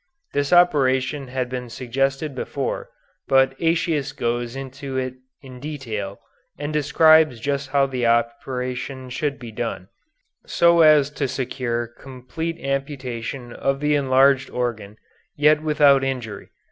[0.33, 2.89] This operation had been suggested before,
[3.27, 6.19] but Aëtius goes into it in detail
[6.57, 9.89] and describes just how the operation should be done,
[10.43, 14.97] so as to secure complete amputation of the enlarged organ,
[15.35, 16.49] yet without injury.